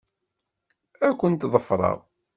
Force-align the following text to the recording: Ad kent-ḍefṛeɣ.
Ad 1.07 1.13
kent-ḍefṛeɣ. 1.19 1.97